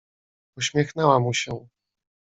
"Uśmiechnęła 0.57 1.19
mu 1.19 1.33
się." 1.33 1.67